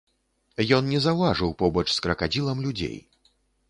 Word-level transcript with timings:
Ён 0.77 0.89
не 0.93 1.03
заўважыў 1.05 1.55
побач 1.61 1.87
з 1.93 1.97
кракадзілам 2.07 2.57
людзей. 2.69 2.97